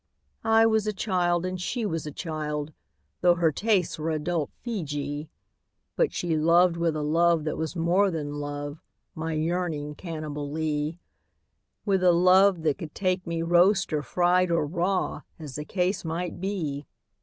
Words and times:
I 0.43 0.65
was 0.65 0.87
a 0.87 0.93
child, 0.93 1.45
and 1.45 1.61
she 1.61 1.85
was 1.85 2.07
a 2.07 2.11
child— 2.11 2.73
Tho' 3.21 3.35
her 3.35 3.51
tastes 3.51 3.99
were 3.99 4.09
adult 4.09 4.49
Feejee— 4.65 5.29
But 5.95 6.11
she 6.11 6.35
loved 6.35 6.75
with 6.75 6.95
a 6.95 7.03
love 7.03 7.43
that 7.43 7.55
was 7.55 7.75
more 7.75 8.09
than 8.09 8.39
love, 8.39 8.81
My 9.13 9.33
yearning 9.33 9.93
Cannibalee; 9.93 10.97
With 11.85 12.01
a 12.03 12.13
love 12.13 12.63
that 12.63 12.79
could 12.79 12.95
take 12.95 13.27
me 13.27 13.43
roast 13.43 13.93
or 13.93 14.01
fried 14.01 14.49
Or 14.49 14.65
raw, 14.65 15.21
as 15.37 15.53
the 15.53 15.65
case 15.65 16.03
might 16.03 16.41
be. 16.41 16.87